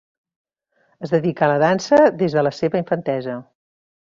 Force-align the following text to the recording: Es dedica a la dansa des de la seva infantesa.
Es 1.07 1.13
dedica 1.17 1.45
a 1.47 1.51
la 1.53 1.59
dansa 1.65 2.01
des 2.23 2.39
de 2.39 2.45
la 2.49 2.55
seva 2.61 2.81
infantesa. 2.85 3.37